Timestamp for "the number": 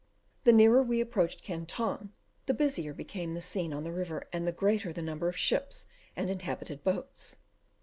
4.91-5.29